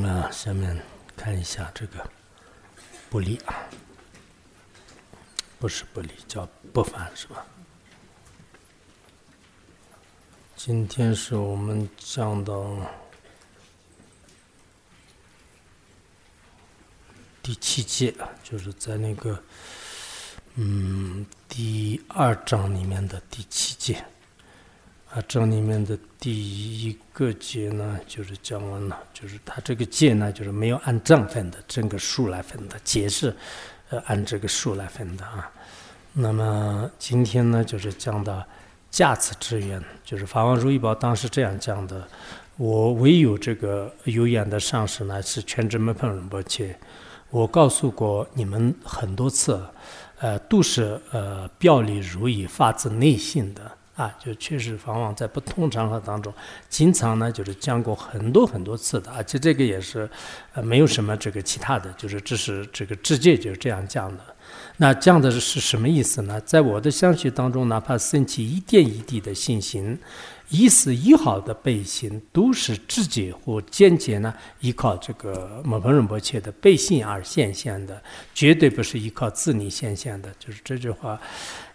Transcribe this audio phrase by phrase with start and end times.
[0.00, 0.34] 南无
[1.16, 2.23] 观世音菩萨。
[3.14, 3.54] 不离啊，
[5.60, 7.46] 不是不离，叫不凡，是吧？
[10.56, 12.76] 今天是我们讲到
[17.40, 18.12] 第七节，
[18.42, 19.40] 就是在那个
[20.56, 24.04] 嗯第二章里面的第七节。
[25.14, 33.32] 啊，这里面的第一个节呢，就是讲完了，就是它这个节呢，就是没有按账分的，整个数来分的，节是
[33.90, 35.48] 呃按这个数来分的啊。
[36.14, 38.44] 那么今天呢，就是讲到
[38.90, 42.08] 价值之源，就是法王如意宝当时这样讲的：
[42.56, 46.76] 我唯有这个有眼的上师呢，是全真门碰仁波切。
[47.30, 49.64] 我告诉过你们很多次，
[50.18, 53.70] 呃，都是呃表里如一，发自内心的。
[53.96, 56.34] 啊，就确实，往往在不同场合当中，
[56.68, 60.10] 经常呢就是讲过很多很多次的，而且这个也是，
[60.52, 64.24] 呃，没有什么这个其他的，就是这是这个直接就是这样讲的。
[64.78, 66.40] 那讲的是什么意思呢？
[66.40, 69.96] 在我的相信当中，哪怕升起一点一滴的信心，
[70.48, 78.02] 一丝一毫的背信，都是直接或间接呢依靠这个摩诃仁波切的背信而显现的，
[78.34, 80.28] 绝对不是依靠自力显现的。
[80.40, 81.20] 就是这句话，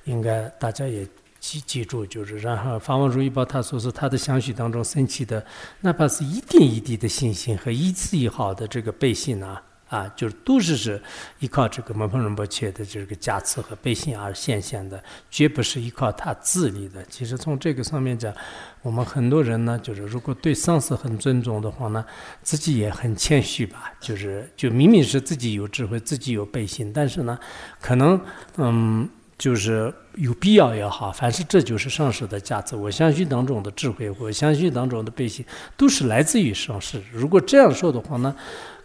[0.03, 1.07] 应该大家也。
[1.39, 5.45] 记记住，就是然后法王如意宝他说他的相续当中升起的，
[5.81, 11.01] 哪怕是一点一滴的信心和一次一毫的这个背信啊，啊，就是都是是
[11.39, 17.03] 依靠这个摩诃仁波切的这个加持和背信而现现的，绝不是依靠他自力的。
[17.05, 18.33] 其实从这个上面讲，
[18.81, 22.05] 我们很多人呢，就是如果对上司很尊重的话呢，
[22.43, 27.39] 自己也很谦虚吧，就是就明明是自己有智慧，自己有背信，但是呢，
[27.79, 28.19] 可能
[28.57, 29.09] 嗯。
[29.39, 32.75] 就是有必要也好，凡是这就是上市的价值。
[32.75, 35.43] 我相信当中的智慧，我相信当中的背信，
[35.75, 37.01] 都是来自于上市。
[37.11, 38.35] 如果这样说的话呢？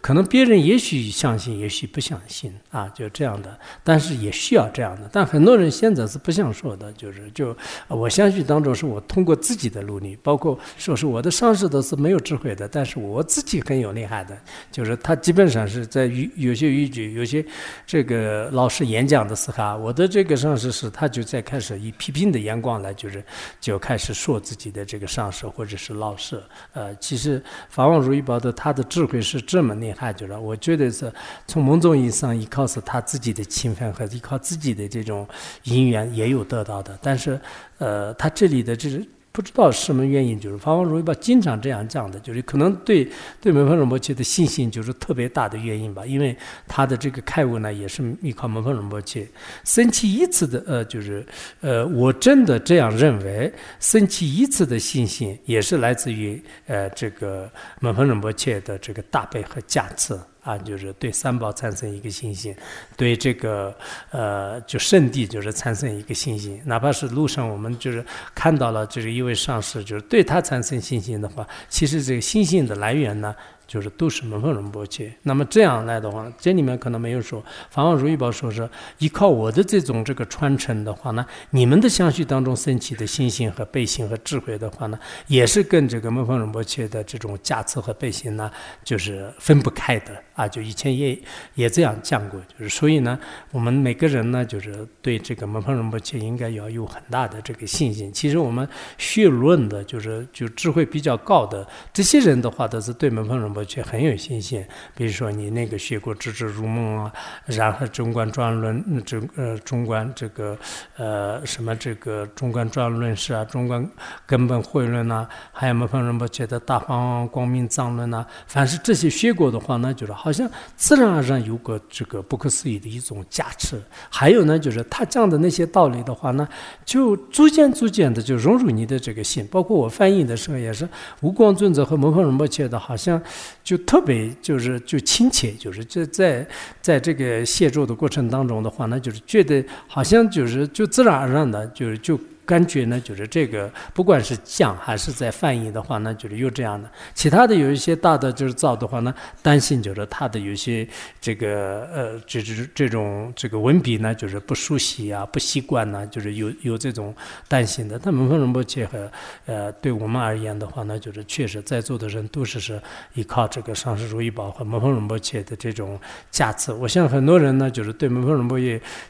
[0.05, 3.57] 可能别人也许相信，也许不相信啊，就这样的。
[3.83, 5.09] 但是也需要这样的。
[5.11, 7.57] 但很多人现在是不想说的，就是就
[7.87, 14.37] 我相信当中是我通过自己的努力，包括说是我的上司都是没有智慧的，但是我自己很有厉害的。
[14.71, 17.43] 就是他基本上是在语有些语句，有些
[17.87, 23.25] 这个老师演讲的时候，我的这个上司是他就在开始以批评的眼光来，就是
[23.59, 26.39] 就开始说自己的这个上司或者是老师。
[26.73, 29.94] 呃，其实法王如意宝的他的智慧是这么厉害。
[29.95, 31.11] 他觉得，我觉得是
[31.47, 35.27] 从某种意义上依靠是他自己的勤奋和依靠自己的这种
[35.63, 37.39] 因缘也有得到的，但是，
[37.77, 39.01] 呃，他这里的这。
[39.35, 43.05] 不知道什么原因，就是法王如意宝经常这样讲的，就是可能对
[43.41, 46.05] 对门方仁波切的信心就是特别大的原因吧。
[46.05, 46.33] 因为
[46.69, 49.27] 他的这个开悟呢，也是依靠门方仁波切。
[49.65, 51.25] 升起一次的呃，就是
[51.59, 53.51] 呃，我真的这样认为，
[53.81, 57.51] 升起一次的信心也是来自于呃这个
[57.81, 60.17] 门方仁波切的这个大悲和加持。
[60.45, 62.55] 啊，就是对三宝产生一个信心，
[62.95, 63.75] 对这个
[64.11, 66.61] 呃，就圣地就是产生一个信心。
[66.65, 73.35] 哪怕是路上我们就是看到了，就是一位上师，就是对他产生信心的话，其实这个信心的来源呢？
[73.67, 75.13] 就是都是门缝仁波切。
[75.23, 88.51] 那么这样来的话，这里面可能没有说，法王如意宝说是依靠我的这种这个传承的话呢，你们的相续当中升起的信心和背心和智慧的话呢，也是跟这个门缝仁波切的这种加持和背心呢，
[88.83, 90.47] 就是分不开的啊。
[90.47, 91.19] 就以前也
[91.55, 93.17] 也这样讲过，就是所以呢，
[93.51, 98.13] 我们每个人呢，就是对这个门缝仁波切应该要有很大的这个信心。
[98.13, 98.67] 其实我们
[98.99, 103.54] 学论的，就是就智慧比较高的这些人的话，都是对门缝仁。
[103.55, 104.63] 我却很有信心。
[104.93, 107.11] 比如说，你那个学过《直至如梦》啊，
[107.45, 110.57] 然后《中观专论》这呃，《中观这个
[110.97, 113.89] 呃什么这个《中观专论释》啊，《中观
[114.25, 123.81] 根本会论》呐，还有么方仁波切的《大方光明藏论》呐，凡是这些学过的话那，就是好像自然而然有个这个不可思议的一种加持。
[124.09, 126.47] 还有呢，就是他讲的那些道理的话呢，
[126.83, 129.47] 就逐渐逐渐的就融入你的这个心。
[129.47, 130.87] 包括我翻译的时候也是，
[131.21, 133.21] 无光尊者和摩诃仁波切的，好像。
[133.63, 136.47] 就特别就是就亲切，就是这在
[136.81, 146.89] 在这个写作的过程当中的话，呢就是觉得好像就是就自然而然的，就是就感觉呢，就是这个不管是讲还是在翻译的话呢，就是有这样的。
[147.13, 150.87] 其他的有一些大的就是造的话呢，担心就是他的有些
[151.19, 157.13] 这个呃，就是这种这个文笔呢，就是不熟悉啊，不习惯呢，就是有有这种
[157.47, 157.97] 担心的。
[157.97, 159.11] 但门峰仁波切和
[159.47, 162.79] 呃，对我们而言的话呢，就是确实在座的人都是是
[163.15, 165.99] 依靠这个上师如意宝和门峰仁波切的这种
[166.29, 166.71] 加持。
[166.71, 168.59] 我想很多人呢，就是对门峰仁波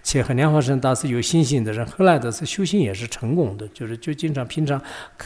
[0.02, 3.25] 切和莲花生大师有信心的人，后来的是修行也是成。
[3.26, 4.80] 成功的就是就经常平常，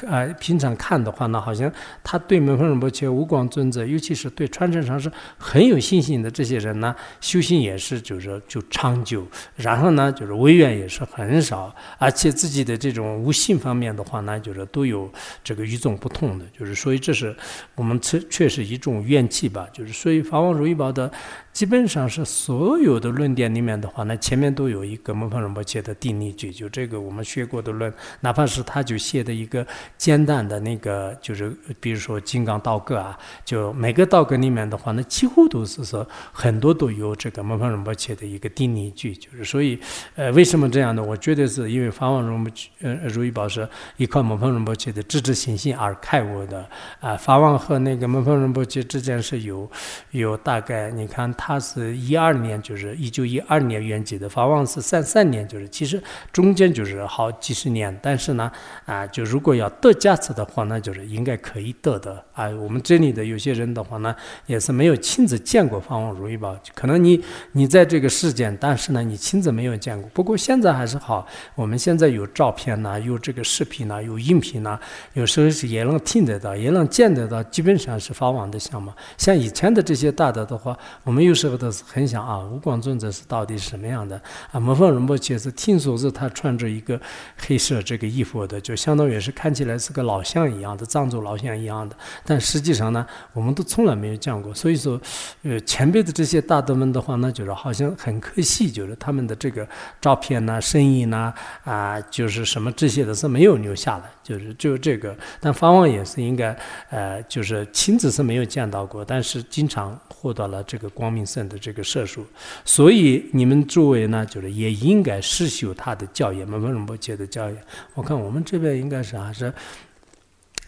[0.08, 1.70] 啊平常看的话呢，好像
[2.02, 15.12] 他对门峰仁波切、无光尊者，尤其是对传承上是很有信心的这些人呢，修行也是就是就长久，然后呢就是威远也是很少，而且自己的这种无性方面的话呢，就是都有
[15.44, 17.36] 这个与众不同的，就是所以这是
[17.76, 21.12] 我们确确实一种怨气吧，就是所以法王如意宝的。
[21.60, 29.68] 基本上是所有的论点里面的话，那前面都有一个蒙方仁波切的定例句，就这个我们学过的论，哪怕是他就写的一个
[29.98, 39.78] 简单的那个，就是比如说金刚道格啊，就每个道格里面的话，那几乎都是说很多都有这个蒙方仁波切的一个定例句，就是所以，
[40.16, 41.04] 呃，为什么这样呢？
[41.04, 42.54] 我觉得是因为法王仁波
[42.84, 43.68] 呃如意宝是
[43.98, 46.66] 依靠蒙方仁波切的知之信心而开悟的
[47.02, 49.70] 啊，法王和那个蒙方仁波切之间是有
[50.12, 51.49] 有大概，你看他。
[51.50, 54.30] 他是一二年，就是一九一二年圆寂的。
[54.30, 56.00] 法王是三三年，就是其实
[56.32, 58.00] 中间就是好几十年。
[58.04, 58.52] 但是呢，
[58.86, 62.48] 啊，就如果要得加持的话，那就是应该可以得的啊。
[62.50, 64.16] 我们这里的有些人的话呢，
[64.46, 67.20] 也是没有亲自见过法王如意宝，可能你
[67.54, 70.08] 你在这个世间，但是呢，你亲自没有见过。
[70.14, 71.26] 不过现在还是好，
[71.56, 74.80] 我们现在有照片呐，有这个视频呐，有音频呐，
[75.14, 78.94] 有时候是也能听得到，也能见得到，基本上是法王的像嘛。
[79.18, 81.39] 像以前的这些大德的话，我们有。
[81.40, 84.22] 时候都是很想啊，无光尊者是到底是什么样的
[84.52, 84.60] 啊？
[84.60, 87.00] 摩凤仁波切是听说是他穿着一个
[87.38, 91.96] 黑色这个衣服的，就相当于是看起来是个老乡一样的藏族老乡一样的。
[92.26, 94.54] 但实际上呢，我们都从来没有见过。
[94.54, 95.00] 所以说，
[95.44, 99.66] 呃，前辈的这些大德们的话呢，就是好像很可惜，就是他们的这个
[100.02, 101.34] 照片呐、声音呐
[101.64, 104.04] 啊，就是什么这些的是没有留下来。
[104.22, 106.56] 就是就这个，但法王也是应该，
[106.92, 112.26] 呃，就是亲自是没有见到过，但是经常获得了这个光明圣的这个射术，
[112.66, 117.58] 所以你们诸位呢，就是也应该施修他的教言，门仁波切的教言。
[117.94, 119.54] 我看我们这边应该是还是。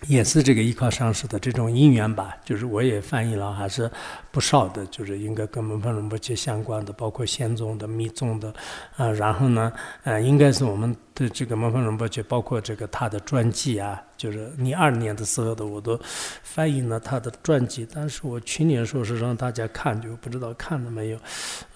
[0.08, 3.90] 也是这个依靠上师的这种因缘吧，就是我也翻译了，还是
[4.32, 8.52] 不少的，就是应该跟门峰仁波切相关的，包括显宗的、密宗的，
[8.98, 9.72] 啊，然后呢，
[10.04, 16.00] 呃，应该是我们的这个门峰仁波切，包括这个他的传记啊，就是你二年的时候的，我都
[16.42, 21.20] 翻译了他的传记，但是我去年说是让大家看，就不知道看了没有，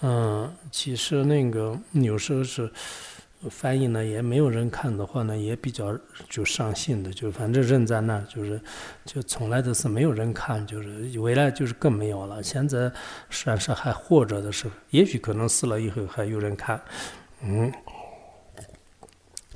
[0.02, 2.72] 嗯，其实那个有时候是。
[3.50, 5.96] 翻译呢也没有人看的话呢，也比较
[6.30, 8.60] 就伤心的，就反正扔在那儿，就是
[9.06, 12.42] 就从来都是没有人看，就是未来就是更没有了。
[12.42, 12.92] 现在
[13.30, 16.82] 算是还活着的时候，也许可能死了以后还有人看，
[17.44, 17.72] 嗯，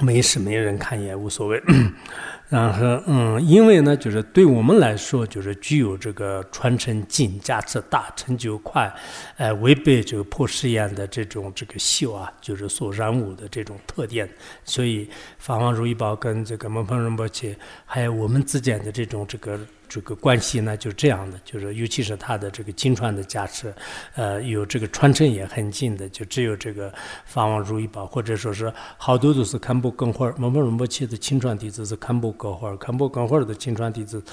[0.01, 1.61] 没事，没人看也无所谓。
[2.49, 8.91] 然后，嗯，因为呢，就是对我们来说，就是具有这个传承进、价值大、成就快，
[9.37, 14.27] 呃，违背这个破誓言的这种这个秀啊，就是所染污的这种特点。
[14.65, 15.07] 所以，
[15.37, 17.55] 法王如意宝跟这个蒙峰仁波切，
[17.85, 19.59] 还有我们之间的这种这个。
[19.89, 23.73] 这个关系呢，就这样的，就是尤其是他的这个金川的加持，
[24.15, 26.93] 呃，有这个传承也很近的，就只有这个
[27.25, 34.23] 法王如意宝，或者说是好多都是堪布根花，摩摩仁波切的金川弟子是堪布根花，堪布根花的金川弟子，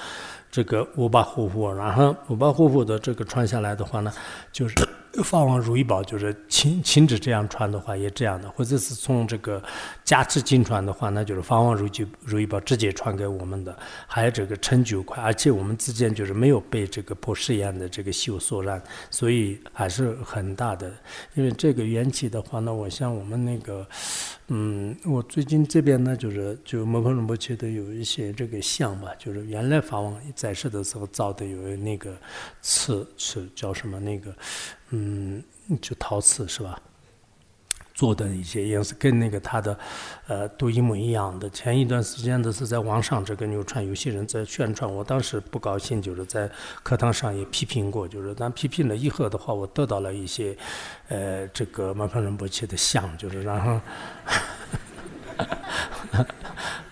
[0.51, 4.13] 这个五八户户，然后五八户户的这个传下来的话呢，
[4.51, 4.75] 就是。
[5.23, 9.61] 法王如意宝就是亲亲自这样传的话，也这样的；或者是从这个
[10.03, 13.77] 加持经传的话，那就是法王如意如意宝直接传给我们的。
[14.05, 20.91] 还有这个成就快，而且我们之间就是没有被这个破誓言的这个修所染，所以还是很大的。
[21.35, 23.85] 因为这个缘起的话，呢我像我们那个。
[24.49, 32.15] 嗯，我最近这边呢，就是就摩诃仁波切的有一些这个像吧，就是原来法王在世的时候造的有那个
[32.61, 34.33] 瓷瓷叫什么那个，
[34.89, 35.43] 嗯，
[35.81, 36.79] 就陶瓷是吧？
[37.93, 39.75] 做的一些颜色跟那个他的，
[40.27, 41.49] 呃，都一模一样的。
[41.49, 46.47] 前一段时间的是在网上这个流传，有些人在宣传，我当时不高兴，就是在
[46.83, 50.55] 课堂上也批评过，就是但批评了以后的话，我得到了一些，
[51.07, 53.81] 呃，这个马旁仁波切的像，就是然后。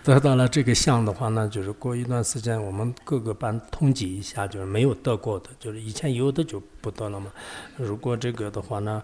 [0.06, 7.26] 得到了这个项的话呢，就是过一段时间，我们各个班统计一下，就是没有得过的，就是以前有的就不得了嘛。
[7.76, 9.02] 如果这个的话呢，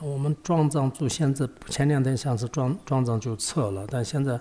[0.00, 4.38] 我们壮藏组现在前两天像是庄庄藏就撤了，但现在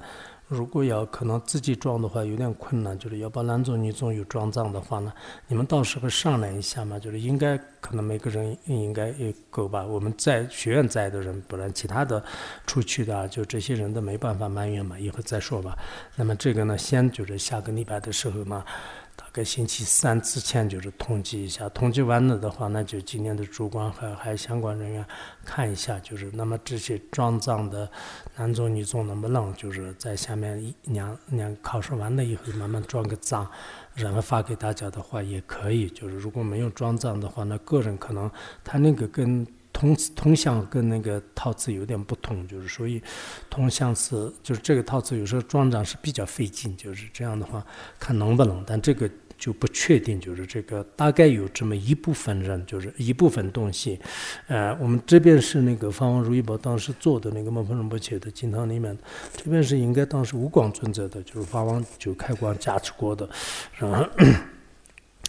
[0.48, 5.12] 如果要可能自己装的话，有点困难，就是要把男总女总有装藏的话呢，
[5.48, 9.84] 你们到时候商量一下嘛，就是应该可能每个人应该也够吧。
[9.84, 12.24] 我们在学院在的人，不然其他的
[12.68, 15.78] 出去的，就这些人都没办法埋怨嘛，以后再说吧。
[16.16, 18.64] 那么这个呢，先就是下个礼拜的时候嘛。
[19.16, 25.06] 大概星期三之前就是统计一下，统计完了的话，那就今年的主管和还相关人员
[25.46, 27.90] 看一下，就是那么这些装藏的
[28.36, 33.50] 男宗女宗能不能就是在下面一两两考试完了以后慢慢装个藏，
[33.94, 35.90] 然后发给大家的话也可以。
[35.90, 38.30] 就是如果没有装藏的话，那个人可能
[38.64, 39.46] 他那个跟。
[39.74, 43.02] 铜铜像跟那个陶瓷有点不同，就是所以
[43.50, 47.66] 铜像是就是这个陶瓷有时候装上是比较费劲，就是这样的话
[48.00, 54.00] 看能不能，但这个就不确定，就是这个大概有这么一部分人，就是一部分东西，
[54.48, 58.98] 呃，我们这边是那个法王如意宝当时做的那个蒙峰仁波切的金堂里面，
[59.36, 63.28] 这边是应该当时无光存在的，就是法王就开光加持过的，
[63.78, 64.08] 然后。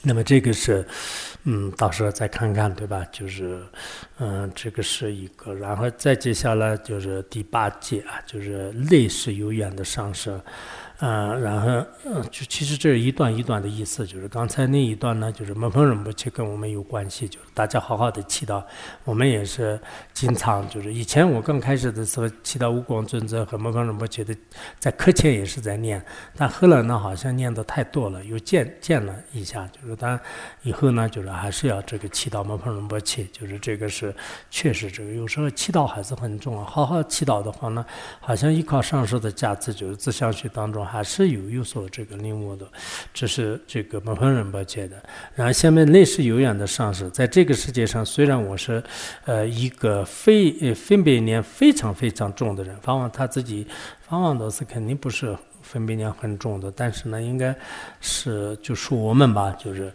[0.05, 0.87] 那么这个是，
[1.45, 3.03] 嗯，到时候再看看，对吧？
[3.11, 3.63] 就是，
[4.19, 10.39] 嗯，这个是一个，然后再接下来就是第八节啊，就是类似有缘的上升。
[11.01, 18.63] 嗯，然后嗯，就其实这一段一段的意思，就是刚才那一段呢，就是蒙峰仁波切跟我们有关系，就是大家好好的祈祷。
[19.03, 19.79] 我们也是
[20.13, 24.33] 经常，就是以前我刚开始的时候祈祷无光尊者和蒙峰仁波切的，
[24.79, 26.01] 在课前也是在念，
[26.37, 30.19] 但后来呢，好像念的太多了，又见见了一下，就是但
[30.63, 34.15] 以后呢，就是还是要这个祈祷蒙峰仁波切，就是这个是
[34.49, 37.85] 确实这个有时候祈祷还是很重要，好好祈祷的话呢，
[38.21, 40.85] 好像依靠上师的加持，就是自相续当中。
[40.95, 42.65] 还是有有所这个领悟的，
[43.13, 45.03] 这是这个摩诃仁波切的。
[45.35, 48.81] 然后下面类似有缘的上师，在这个世界上，虽然我是
[49.25, 53.67] 呃一个非呃分别念非常非常重的人，往往他自己
[54.11, 57.53] 往往都是肯定不是分别念很重的，但是呢，应该
[58.01, 59.93] 是就说我们吧，就是。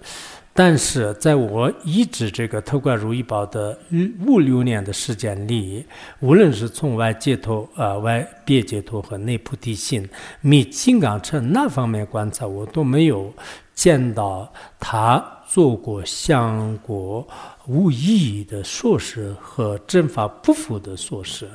[0.60, 3.80] 但是在我一直这个偷观如意宝的
[4.28, 5.86] 五六年的时间里，
[6.20, 10.06] 无论是从外解脱、呃外别解脱和内菩提心、
[10.42, 13.34] 密金刚乘那方面观察，我都没有
[13.74, 17.26] 见到他做过相过
[17.66, 21.48] 无意义的硕士和正法不符的硕士，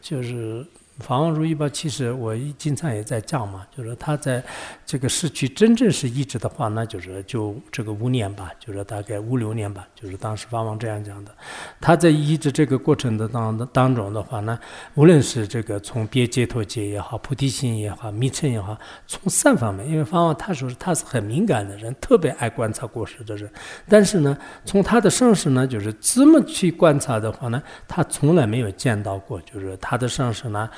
[0.00, 0.66] 就是。
[0.98, 4.44] 法王如意宝，其实我经常也在讲嘛，就是他在
[4.84, 11.34] 这个市区真正是一直的话，那就是就这个五年吧，就是大概五六年吧，就是当时法王这样讲的。
[11.80, 14.56] 他在医治这个过程的当当中的话呢，
[14.94, 23.50] 无论是这个从别解脱界也好，菩提心也好，密乘也好，从三方面，因为法王他说他是很敏感的人，特别爱观察过世的人，
[23.88, 30.68] 但是呢，从他的上师呢，就是这么去观察的话呢，他从来没有见到过，就是他的上师呢。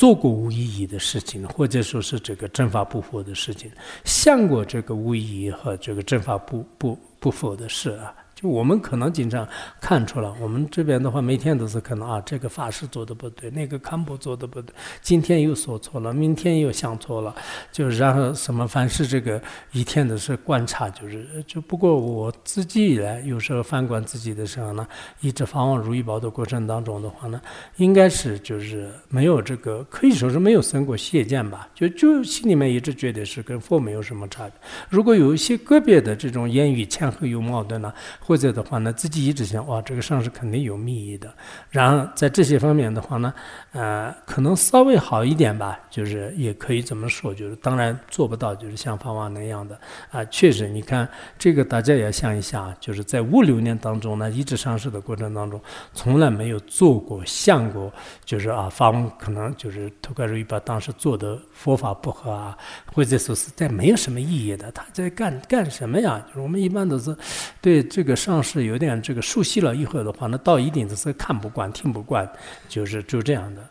[0.00, 3.70] 做过无意义的事情，或者说是这个正法不佛的事情，
[4.02, 8.14] 想过这个无意义和这个正法不不不佛的事啊。
[8.40, 9.46] 就我们可能经常
[9.80, 17.34] 看出了，我们这边的话，每天都是可能啊，这个法师做的不对，那个堪布做的不对，今天又说错了，明天又想错了，
[17.70, 19.40] 就然后什么，凡是这个
[19.72, 24.86] 一天都是观察，就是就不过我自己来有时候反观自己的时候呢，
[25.20, 27.38] 一直法王如意宝的过程当中的话呢，
[27.76, 34.52] 应该是就是没有这个可以说是没有生过邪见吧，就就心里面一直觉得是跟佛没有什么差别。
[34.88, 37.92] 如果有一些个别的这种言语前后有矛盾呢？
[38.30, 41.34] 或者的话呢，自己一直想哇，这个上是肯定有秘密的。
[41.68, 43.34] 然后在这些方面的话呢，
[43.72, 49.76] 呃，可能稍微好一点吧，就是也可以这么说，就是当然做不到，就是像方王那样的
[50.12, 50.24] 啊。
[50.26, 55.60] 确实，你看这个大家也想一下，就是在五六年当中呢，一直上市的过程当中，
[55.92, 57.92] 从来没有做过像过，
[58.24, 62.56] 就是啊，方王可能就是头盖如意把当时做的佛法不合啊，
[62.94, 66.24] 或者说是在没有什么意义的，他在干干什么呀？
[66.28, 67.16] 就是我们一般都是
[67.60, 68.16] 对这个。
[68.20, 72.30] 上市有点这个熟悉了以后的话，那到一定的是看不惯、听不惯，
[72.68, 73.62] 就是就这样的。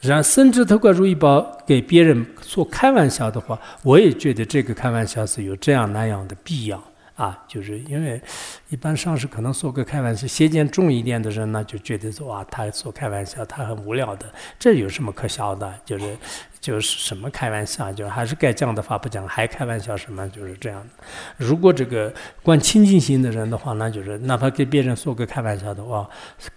[0.00, 6.84] 然后甚至透过如意宝给别人说开玩笑的话，我也觉得这个开玩笑是有这样那样的必要
[7.16, 7.42] 啊。
[7.48, 8.20] 就是因为
[8.74, 14.26] 一般上是可能说个开玩笑，邪见重一点的人呢，就觉得说哇，他说开玩笑，他很无聊的，
[14.58, 15.72] 这有什么可笑的？
[15.84, 16.16] 就是。
[16.64, 21.04] 就是什么开玩笑，就还是该讲的话不讲，还开玩笑什么，就是这样的。
[21.36, 22.10] 如果这个
[22.42, 26.08] 观清净心的人的话，那就是哪怕给别人说个开玩笑的话，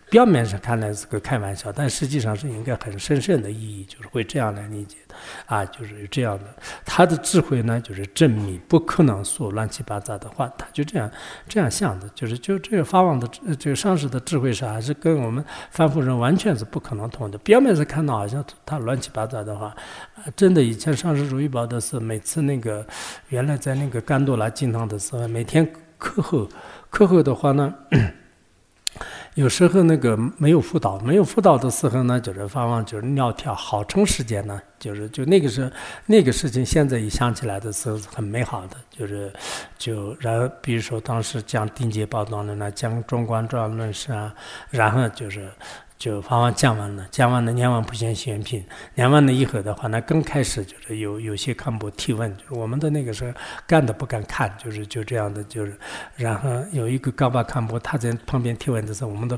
[0.10, 5.16] 表面上看来是个开玩笑，但实际上是应该很深深的意义，就是会这样来理解的。
[5.46, 6.46] 啊，就是这样的。
[6.86, 11.12] 他的智慧呢，就是证明不可能说乱七八糟的话，他就这样
[11.50, 12.07] 这样想的。
[12.14, 17.38] 就是就这个法王的这个上师的智慧上还是跟我们凡夫人完全是不可能通的。
[17.40, 19.76] 表面上看到好像他乱七八糟的话，
[20.36, 22.86] 真的以前上师如意宝的是每次那个
[23.30, 26.48] 原来在那个甘多拉进堂的时候，每天课后
[26.90, 27.74] 课后的话呢。
[29.38, 35.70] 有时候那个没有辅导，没有辅导的时候呢，就是往往就是尿跳好长时间呢，就是就那个时候
[36.08, 39.32] 那个事情，现在一想起来的时候是很美好的，就是
[39.78, 44.34] 就然后比如说当时讲定界报道论呢，讲中观传论是啊，
[44.72, 45.48] 然后就是。
[45.98, 48.64] 就法王讲完了，讲完了两万普贤选品，
[48.96, 53.32] 念完了以后的话，那刚开始就是有有些干部提问，就是我们的那个时候
[53.66, 55.78] 干的不敢看，就是就这样的，就是
[56.16, 59.38] 然后有一个高巴干部他在旁边提问的时候，我们都。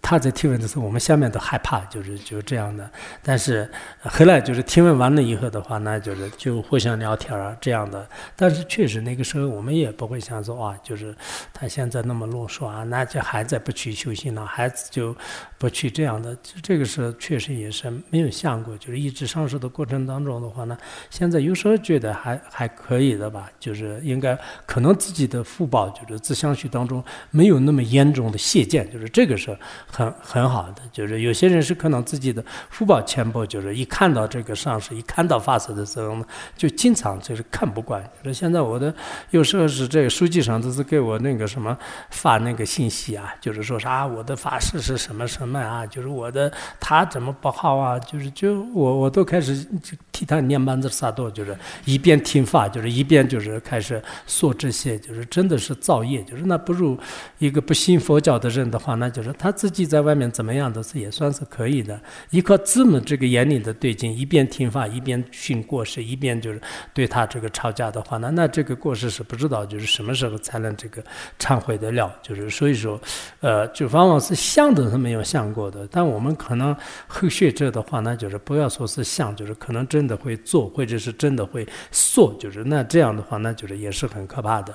[0.00, 2.88] 他在提问的时候，我们下面都害怕，就是就这样的。
[3.22, 3.68] 但是
[4.02, 8.08] 后来就是提问完了以后的话，那就是就互相聊天啊这样的。
[8.36, 11.14] 但是确实那个时候我们也不会想说啊，就是
[11.52, 15.16] 他现在那么啰嗦啊，那就还在不去修行了，孩子就
[15.58, 16.36] 不去这样的。
[16.62, 20.78] 这个时候确实也是没有想过，就是一直上市的过程当中的话呢，
[21.10, 29.56] 现在有时候觉得还还可以的吧，就是应该可能自己的福报就是自相续当中没有那么严重的懈见，就是这个时候。
[29.86, 36.24] 很很好的，就是有些人是可能自己的福报浅薄，就是一看到这个上师，一看到法师的时候呢，
[36.56, 38.02] 就经常就是看不惯。
[38.22, 38.94] 就是现在我的
[39.30, 41.76] 有时候是这个书记上都是给我那个什么
[42.10, 51.56] 发那个信息啊，就是说啥我的法师是什么什么啊，就是我的他怎么不好啊，就是就我我都开始就替他念班子萨多，就是
[51.86, 56.98] 一边听法，就是一边就是开始说这些，就是真的是造业，就是那不如
[57.38, 59.69] 一个不信佛教的人的话，那就是他自。
[59.70, 62.00] 己在外面怎么样都是也算是可以的，
[62.30, 66.60] 依靠这么这个眼里的对镜，一边听话一边训过失，一边就是
[66.92, 71.02] 对他这个吵架的话，那那这个过失是不知道就是什么时候才能这个
[71.38, 73.00] 忏悔得了，就是所以说，
[73.40, 75.86] 呃，就往往是想都是没有想过的。
[75.90, 84.74] 但我们可能后学者的话，那就是不要说是想，就是可能真的会做，或者是真的会说，就是那这样的话，那就是也是很可怕的。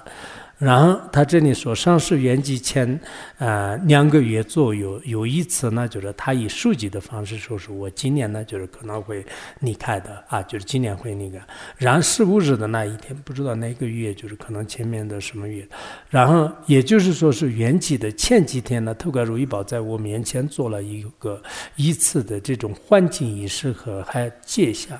[0.58, 2.98] 然后他这里说，上市原籍前，
[3.40, 9.26] 呃，两个月左右，有一次呢，就是他以书记的方式说，是我今年呢，就是可能会
[9.60, 11.38] 离开的啊，就是今年会那个。
[11.78, 15.68] 然后十五日的那一天，不知道哪个月，就是可能前面的什么月。
[16.10, 21.44] 然后也就是说是原籍的前几天呢，特盖如意宝在我面前做了一个
[21.76, 24.98] 一次的这种换境仪式和还接下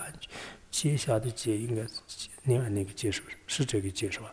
[0.70, 1.82] 接下的接应该
[2.44, 4.26] 另外那个接是是这个接是吧？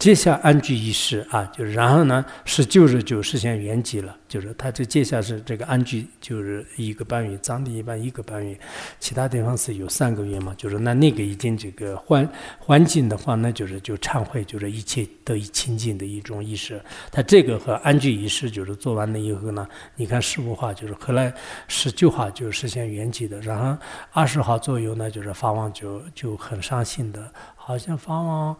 [0.00, 4.16] 接下安居仪式啊，就是然后呢，十九日就实现圆寂了。
[4.26, 8.58] 就是他这接下是这个安居，就是一个半月，藏地一般一个半月，
[8.98, 10.54] 其他地方是有三个月嘛。
[10.56, 12.26] 就是那那个已经这个环
[12.58, 16.80] 环境的话，那就是就忏悔，就是一切得以清净的一种仪式。
[17.12, 21.30] 他这个和安居仪式就是做完了以后呢，你看十五号就是后来
[21.68, 23.76] 十九号就实现圆寂的，然后
[24.12, 28.56] 二十号左右呢，就是法王就就很伤心的，好像法王。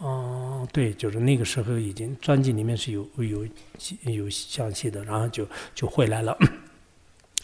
[0.00, 3.46] 哦，对，就是那个时候已经专辑里面是有有
[4.04, 6.36] 有详细的，然后就就回来了。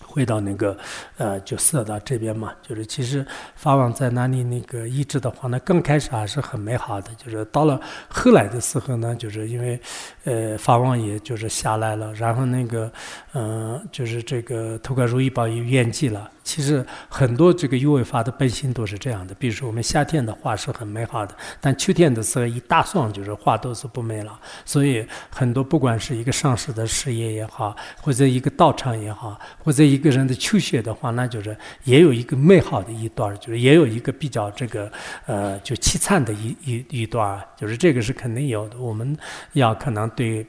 [0.01, 0.77] 回到那个，
[1.17, 9.79] 呃，就色达这边嘛，就是其实法王在那里那个医治的话呢，刚开始还是很美好的，就是到了后来的时候呢，就是因为，
[10.25, 12.91] 呃，法王也就是下来了，然后那个，
[13.33, 16.31] 嗯，就是这个头盖如意宝也圆寂了。
[16.47, 24.39] 其实很多这个优为法的本性都是这样的，比如说我们夏天的花是很美好的，但秋天的时候一大霜，就是花都是不美了。
[24.65, 34.91] 所以很多不管是一个上市的事业也好，或者一个道场也好，或者一个人的求学的话，那就是也有一个美好的一段，就是也有一个比较这个
[35.27, 38.79] 呃就凄惨的一一一段，就是这个是肯定有的。
[38.79, 39.17] 我们
[39.55, 40.47] 要可能对。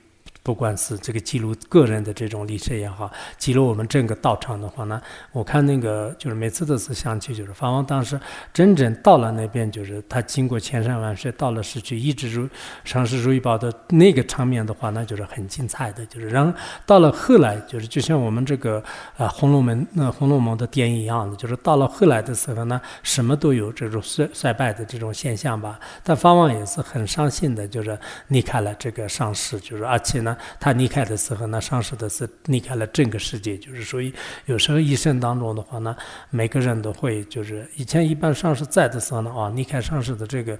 [0.47, 5.01] 不管是这个记录个人的这种历史也好，记录我们整个道场的话呢，
[5.33, 8.17] 我看那个就是每次都是想起，就是法王当时
[8.53, 12.47] 真正到了那边，就是他经过千山万水到了市区，一直如
[12.85, 16.05] 上师如意宝的那个场面的话，那就是很精彩的。
[16.05, 18.81] 就是然后到了后来，就是就像我们这个
[19.17, 25.77] 啊《红楼梦》那《红楼梦》的电影一样的，就是到了后来的时候呢，什么都有这种衰衰败的这种现象吧。
[26.03, 30.36] 但法王也是很伤心的，就是离开了这个上师，就是而且呢。
[30.59, 34.13] 他离开的时候呢，上师的是离开了整个世界，就是所以
[34.45, 35.95] 有时候一生当中的话呢，
[36.29, 40.57] 每个人都会就是以前一般上师在的时候呢，啊，离开上师的这个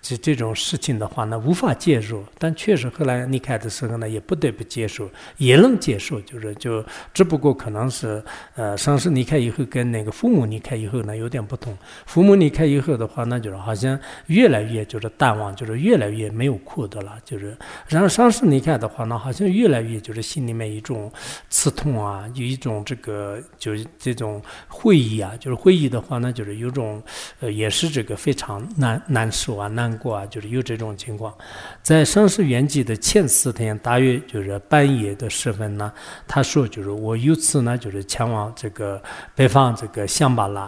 [0.00, 8.22] 这这种事情的话呢，无法接受，但确实后来离开的时候呢，也不得不接受，也能接受，就是就只不过可能是
[8.54, 17.56] 呃，上师离开以后跟那个父母离开以后呢有点不同，父母离开以后的话，那就是好像越来越就是淡忘，就是越来越没有苦的了，就是。
[17.88, 21.12] 然后上师离开的话呢，好像越来越就是心里面一种
[21.48, 27.02] 刺痛啊，有一种这个就是这种会意啊，就是会意的话呢，就是有种
[27.40, 31.32] 呃也是这个非常难难受啊、难过啊，就是有这种情况。
[31.82, 35.92] 在上师圆寂的前四天，大约就是半夜的时分呢，
[36.26, 39.02] 他说就是我有次呢就是前往这个
[39.34, 40.62] 北方这个香巴拉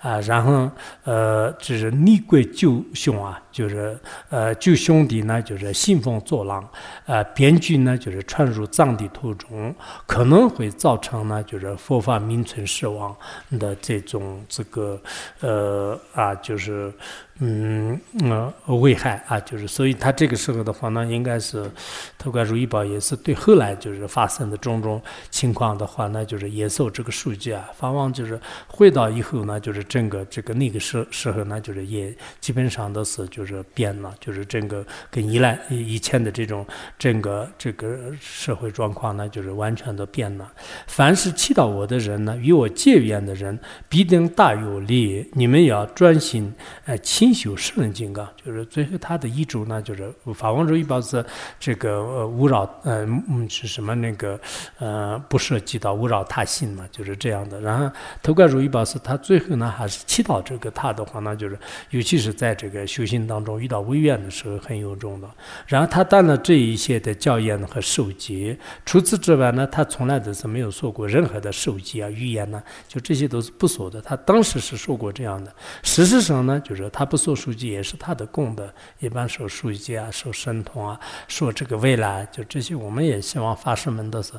[0.00, 0.70] 啊，然后
[1.04, 3.42] 呃就是逆鬼救兄啊。
[3.56, 6.68] 就是呃，旧兄弟呢，就是兴风作浪，
[7.06, 9.74] 呃，编剧呢，就是传入藏地途中，
[10.06, 13.16] 可能会造成呢，就是佛法名存实亡
[13.58, 15.00] 的这种这个
[15.40, 16.92] 呃啊，就是。
[17.38, 21.70] 嗯呃危害啊，就是所以他这个时候的话呢，应该是，
[22.16, 27.68] 特管如意宝也是对后来就是发生的种种情况的话呢，就是也受这个数据啊。
[27.76, 36.66] 法王就是回到以后呢，就是整个这个那个时时候呢，就是也基本上都是就是变了，就是整个跟依赖以前的这种
[36.98, 40.50] 整个这个社会状况呢，就是完全都变了。
[40.86, 43.58] 凡是祈祷我的人呢，与我结缘的人，
[43.90, 45.30] 必定大有利。
[45.34, 46.50] 你们要专心
[46.86, 47.25] 呃亲。
[47.26, 51.24] 精修圣人金刚，就是最后他的遗嘱呢，就是法王如意宝是
[51.58, 54.38] 这个呃勿扰呃嗯是什么那个
[54.78, 57.60] 呃不涉及到勿扰他心嘛，就是这样的。
[57.60, 57.90] 然后
[58.22, 61.58] 头盖如意宝是他最后呢还是祈祷这个他的话呢，就是
[61.90, 65.28] 尤其是在这个修行当中遇到危怨的时候很有用的。
[65.66, 74.00] 然后他当了这一些的教言和受戒，除此之外呢，他从来都是没有说过任何的受戒啊预言呢，就这些都是不说的。
[74.00, 77.15] 他当时是说过这样的，事实上呢，就是他不。
[77.16, 84.32] 受书记也是他的功德，一般受书记啊，受神通啊，受这个未来，就这些，我们也希望法师们都是，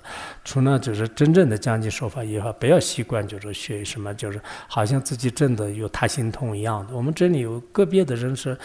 [0.43, 6.95] 除了就是真正的讲经说法以后，不要习惯就是学什么，就是好像自己真的有他心通一样的。
[6.95, 8.57] 我们这里有个别的人是。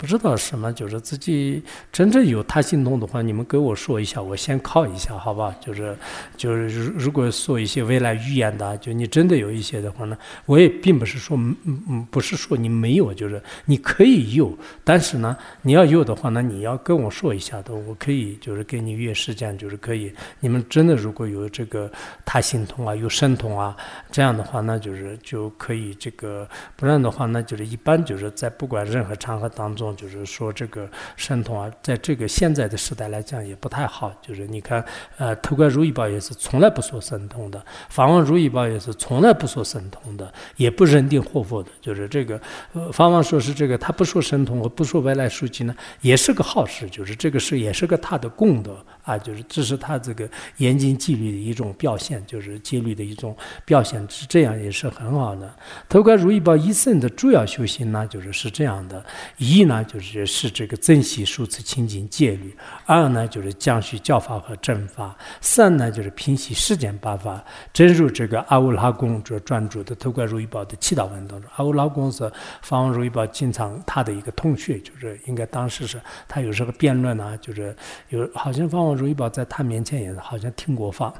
[0.00, 5.54] 不知道什么，就是自己真正有他心通的话，你们给我说一下，我先靠一下，好吧？
[5.60, 5.94] 就是，
[6.38, 11.54] 就是如果说一些未来预言的，就你真的有一些的话呢，我也并不是说，嗯
[11.86, 20.10] 嗯，不是说你没有，就是你可以有，但是呢，你要有的话呢，你要跟我说一下的，我可以就是给你约时间，就是可以。
[20.40, 21.92] 你们真的如果有这个
[22.24, 23.76] 他心通啊，有神通啊，
[24.10, 29.89] 这样的话，那就是就可以这个，不然的话，那就是一般就是在不管任何场合当中。
[29.96, 34.12] 就是说，这个神通啊，在这个现在的时代来讲也不太好。
[34.20, 34.84] 就是你看，
[35.16, 41.70] 呃，头冠如意宝也是从来不说神通的，法王如意宝也是从来不说神通的，也不认定活佛的。
[41.80, 42.40] 就是这个，
[42.72, 46.88] 呃，法王说是这个，他不说神通和不说外来书籍呢，也是个好事。
[46.88, 55.52] 就是这个是也是个他的功德啊，就是这是他这个严谨纪律的一种表现，就是纪律的一种表现，是这样也是很好的。
[55.88, 59.04] 头冠如意宝一生的主要修行呢，就是是这样的，
[59.36, 59.79] 一呢。
[59.84, 62.50] 就是是这个珍惜数次清净戒律；
[62.86, 67.44] 二呢，就是降续教法和正法；三呢，就是平息世间八法。
[67.72, 72.30] 正如这个阿乌拉公这专注的《头冠如意宝》的祈祷文当中，阿乌拉公是
[72.62, 77.74] 法王如意宝经常他的一个同学，就是应该当时是他有时候辩论啊，就是
[78.08, 81.12] 有好像法王如意宝在他面前也好像听过法。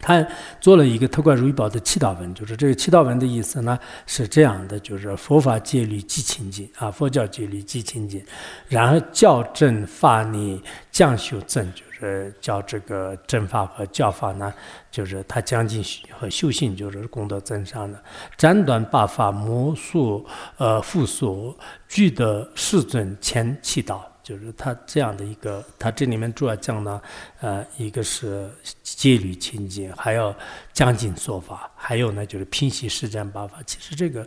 [0.00, 0.24] 他
[0.60, 8.22] 做了一个特冠如意宝的祈祷文，就是这个祈祷文的意思呢是这样的：就是佛法戒律即清净啊，佛教戒律即清净，
[8.68, 14.52] 然后教正法呢降修正，就是教这个正法和教法呢，
[14.90, 17.98] 就是他将近和修行就是功德增上的，
[18.36, 20.26] 斩断八法魔术
[20.58, 21.56] 呃复数，
[21.88, 24.00] 具得世尊前祈祷。
[24.28, 27.00] 就是他这样的一个，他这里面主要讲呢，
[27.40, 28.50] 呃，一个是
[28.82, 30.36] 戒律清净，还要
[30.74, 33.58] 讲经说法，还有呢就是平息世间八法。
[33.66, 34.26] 其实这个。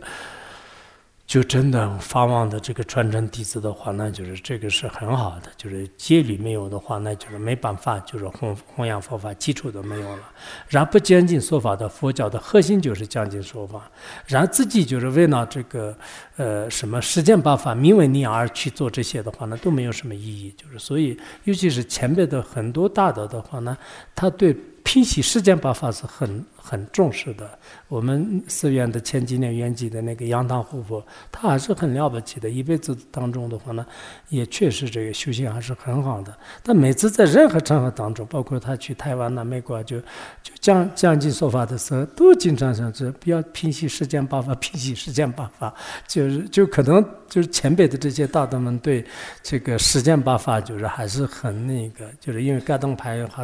[1.32, 5.48] 就真的法王的这个传承弟子的话，那就是这个是很好的。
[5.56, 10.30] 就是戒律没有的话，那就是没办法，就是弘弘扬佛法基础都没有了。
[10.68, 13.90] 然后不讲经说法的佛教的核心就是讲经说法，
[14.26, 15.96] 然后自己就是为了这个
[16.36, 20.54] 呃什么实践办法名为利而去做这些的话，那都没有什么意义。
[20.54, 23.74] 就是所以，尤其是前辈的很多大德的话呢，
[24.14, 24.54] 他对。
[24.92, 27.58] 平息世间八法是很很重视的。
[27.88, 32.50] 我们寺院的前几年圆寂的那个杨堂护佛，他还是很了不起的。
[32.50, 33.86] 一辈子当中的话呢，
[34.28, 36.36] 也确实这个修行还是很好的。
[36.62, 39.98] 但每次在任何场合当中，包括他去台湾呐、美国，就
[40.42, 45.72] 就讲讲经说法的时候，都经常想着不要平息世间八法，平息世间八法，
[46.06, 49.02] 就是就可能就是前辈的这些大德们对
[49.42, 53.42] 这个世间八法就是还是很那个，就是因为盖登派好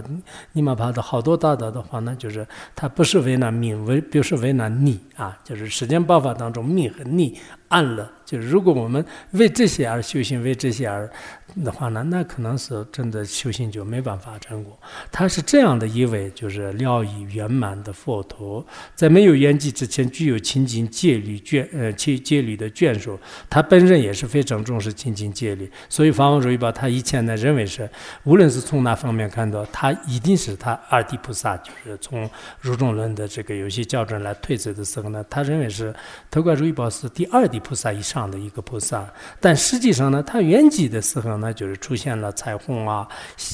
[0.52, 4.38] 尼玛派的好多大德的话呢，就是他不是为难命，为不是。
[4.38, 8.08] 为难逆啊，就是时间爆发当中，命和逆暗了。
[8.24, 11.10] 就是如果我们为这些而修行，为这些而
[11.64, 14.72] 的话呢，那可能是真的修行就没办法成功。
[15.10, 23.18] 他是这样的一位，就是了义圆满的佛陀，在没有圆寂之前，具有清净戒律眷呃戒戒律的眷属。
[23.48, 27.90] 他本人也是非常重视清净戒律，所以法王如意宝他以前呢认为是，
[28.24, 32.28] 无论是从哪方面看到，他一定是他二地菩萨，就是从
[32.60, 35.94] 如中论的这个有些校正来推测的时候呢，他认为是
[36.30, 38.18] 头观如意宝是第二地菩萨以上。
[38.28, 39.08] 的一个菩萨，
[39.40, 43.08] 但实际上呢，他圆寂的时候呢，就是出现了彩虹啊，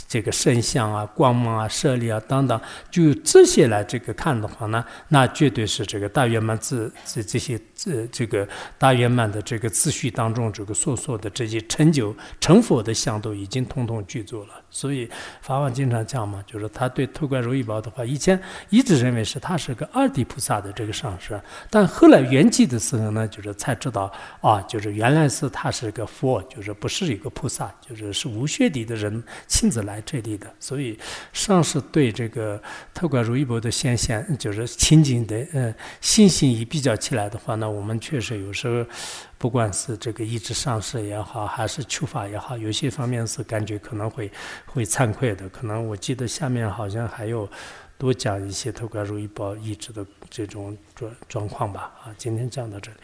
[0.08, 8.46] 这个圣像啊、光芒啊、舍利啊等等，就这些来这个看的话呢，那绝对是这个大圆满自这这些这这个
[8.78, 14.50] 大圆满的这个秩序当中，这个所说的这些成就成佛的像都已经统统具足了。
[14.70, 15.08] 所以
[15.40, 30.46] 法王经常讲嘛，就是他对透观如意宝的话，以前一直认为是他是个二地菩萨的这个上师，但后来圆寂的时候呢，就是才知道啊，就是原来是他是个佛，就是不是一个菩萨，就是是无学地的人亲自来这里的。
[30.58, 30.98] 所以
[31.32, 38.84] 上师对这个透观如意宝的显现，就是亲近的呃信心一比较起来的话呢，我们确实有时候。
[39.36, 44.30] 不管是这个意志上市也好，还是出发也好，有些方面是感觉可能会
[44.64, 45.46] 会惭愧的。
[45.50, 47.46] 可能我记得下面好像还有
[47.96, 52.96] 多讲一些特关于一宝异质的这种状状况吧啊，今天讲到这里。